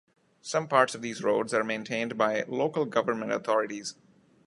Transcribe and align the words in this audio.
Some 0.41 0.67
parts 0.67 0.95
of 0.95 1.03
these 1.03 1.21
roads 1.21 1.53
are 1.53 1.63
maintained 1.63 2.17
by 2.17 2.43
local 2.47 2.85
government 2.85 3.31
authorities. 3.31 3.93